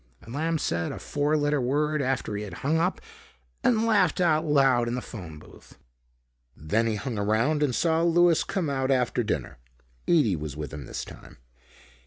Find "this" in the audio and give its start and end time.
10.87-11.05